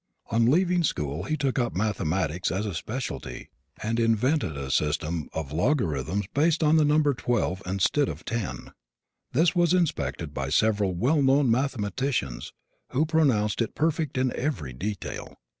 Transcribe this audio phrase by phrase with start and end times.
[0.31, 3.49] On leaving school he took up mathematics as a specialty
[3.83, 8.71] and invented a system of logarithms based on the number 12 instead of 10.
[9.33, 12.51] This was inspected by several well known mathematicians
[12.93, 15.37] who pronounced it perfect in every detail.